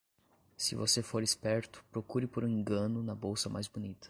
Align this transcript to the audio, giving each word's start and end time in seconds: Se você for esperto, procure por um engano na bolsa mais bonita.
Se 0.57 0.73
você 0.75 1.03
for 1.03 1.21
esperto, 1.21 1.85
procure 1.91 2.25
por 2.25 2.43
um 2.43 2.47
engano 2.47 3.03
na 3.03 3.13
bolsa 3.13 3.47
mais 3.49 3.67
bonita. 3.67 3.99